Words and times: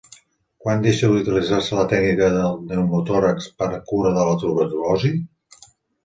Quan 0.61 0.79
va 0.79 0.83
deixar 0.85 1.09
d'utilitzar-se 1.09 1.75
la 1.79 1.83
tècnica 1.91 2.29
del 2.35 2.55
pneumotòrax 2.61 3.49
per 3.59 3.67
cura 3.91 4.15
la 4.15 4.33
tuberculosi? 4.45 5.13